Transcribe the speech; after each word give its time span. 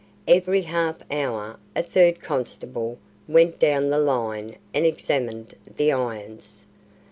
Every 0.27 0.61
half 0.61 1.03
hour 1.11 1.59
a 1.75 1.83
third 1.83 2.21
constable 2.21 2.97
went 3.27 3.59
down 3.59 3.89
the 3.89 3.99
line 3.99 4.55
and 4.73 4.83
examined 4.83 5.53
the 5.75 5.91
irons. 5.91 6.65